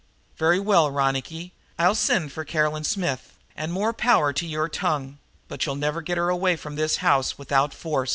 "Very 0.35 0.59
well, 0.59 0.89
Ronicky, 0.89 1.53
I'll 1.77 1.93
send 1.93 2.31
for 2.31 2.43
Caroline 2.43 2.83
Smith, 2.85 3.37
and 3.55 3.71
more 3.71 3.93
power 3.93 4.33
to 4.33 4.47
your 4.47 4.67
tongue, 4.67 5.19
but 5.47 5.63
you'll 5.67 5.75
never 5.75 6.01
get 6.01 6.17
her 6.17 6.29
away 6.29 6.55
from 6.55 6.75
this 6.75 6.97
house 7.05 7.37
without 7.37 7.71
force." 7.71 8.09